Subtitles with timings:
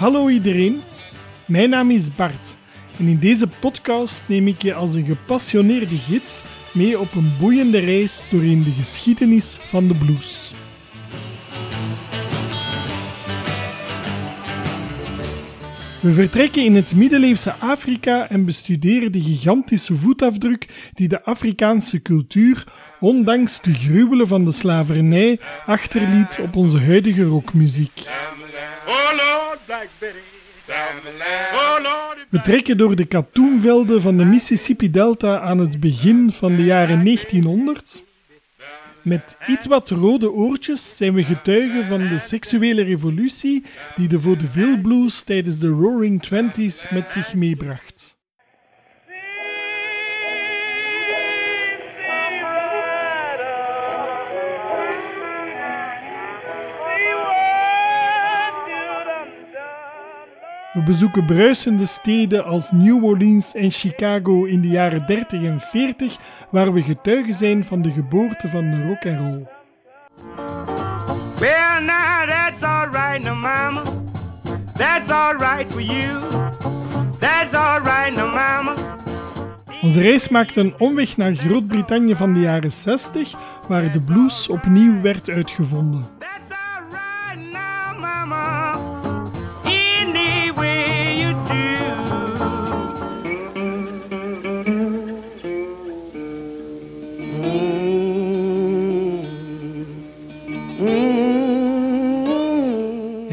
[0.00, 0.82] Hallo iedereen,
[1.46, 2.56] mijn naam is Bart
[2.98, 7.78] en in deze podcast neem ik je als een gepassioneerde gids mee op een boeiende
[7.78, 10.52] reis doorheen de geschiedenis van de blues.
[16.00, 22.64] We vertrekken in het middeleeuwse Afrika en bestuderen de gigantische voetafdruk die de Afrikaanse cultuur,
[23.00, 28.02] ondanks de gruwelen van de slavernij, achterliet op onze huidige rockmuziek.
[32.28, 37.04] We trekken door de katoenvelden van de Mississippi Delta aan het begin van de jaren
[37.04, 38.04] 1900.
[39.02, 43.64] Met iets wat rode oortjes zijn we getuigen van de seksuele revolutie
[43.96, 48.19] die de vaudeville blues tijdens de Roaring Twenties met zich meebracht.
[60.72, 66.16] We bezoeken bruisende steden als New Orleans en Chicago in de jaren 30 en 40,
[66.50, 69.46] waar we getuigen zijn van de geboorte van de rock and roll.
[71.38, 73.82] Well, now that's alright, no mama.
[74.76, 76.20] That's alright for you.
[77.18, 78.74] That's alright, no mama.
[79.82, 83.34] Onze reis maakte een omweg naar Groot-Brittannië van de jaren 60,
[83.68, 86.18] waar de blues opnieuw werd uitgevonden.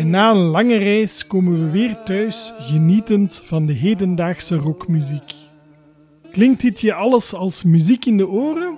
[0.09, 5.33] Na een lange reis komen we weer thuis, genietend van de hedendaagse rockmuziek.
[6.31, 8.77] Klinkt dit je alles als muziek in de oren?